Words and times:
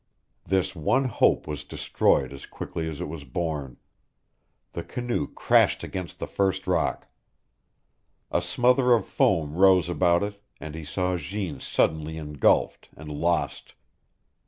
This 0.47 0.75
one 0.75 1.05
hope 1.05 1.45
was 1.45 1.63
destroyed 1.63 2.33
as 2.33 2.47
quickly 2.47 2.89
as 2.89 2.99
it 2.99 3.07
was 3.07 3.23
born. 3.23 3.77
The 4.73 4.81
canoe 4.83 5.27
crashed 5.27 5.83
against 5.83 6.17
the 6.17 6.25
first 6.25 6.65
rock. 6.65 7.07
A 8.31 8.41
smother 8.41 8.93
of 8.95 9.05
foam 9.05 9.53
rose 9.53 9.89
about 9.89 10.23
it 10.23 10.41
and 10.59 10.73
he 10.73 10.85
saw 10.85 11.17
Jeanne 11.17 11.59
suddenly 11.59 12.17
engulfed 12.17 12.89
and 12.97 13.11
lost. 13.11 13.75